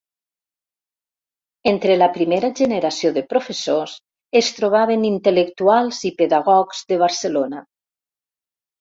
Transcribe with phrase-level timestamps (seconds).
[1.71, 3.95] Entre la primera generació de professors
[4.43, 7.67] es trobaven Intel·lectuals i pedagogs de Barcelona.